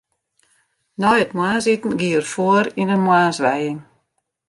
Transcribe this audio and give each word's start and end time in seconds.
Nei 0.99 1.19
it 1.23 1.35
moarnsiten 1.37 1.93
gie 1.99 2.15
er 2.19 2.25
foar 2.33 2.65
yn 2.81 2.93
in 2.95 3.05
moarnswijing. 3.05 3.79